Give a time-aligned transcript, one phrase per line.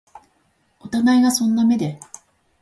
[0.79, 1.99] お互いがそんな目で